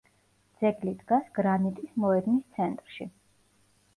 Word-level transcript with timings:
ძეგლი 0.61 0.93
დგას 1.01 1.27
გრანიტის 1.35 1.91
მოედნის 2.05 2.47
ცენტრში. 2.57 3.09